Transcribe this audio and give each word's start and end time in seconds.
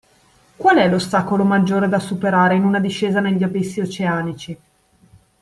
Qual 0.55 0.77
è 0.77 0.89
l’ostacolo 0.89 1.43
maggiore 1.43 1.87
da 1.87 1.99
superare 1.99 2.55
in 2.55 2.63
una 2.63 2.79
discesa 2.79 3.19
negli 3.19 3.43
abissi 3.43 3.81
oceanici? 3.81 4.57